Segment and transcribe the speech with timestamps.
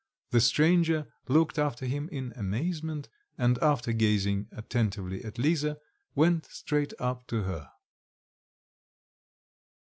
[0.31, 3.07] The stranger looked after him in amazement,
[3.37, 5.77] and after gazing attentively at Lisa,
[6.15, 7.69] went straight up to her.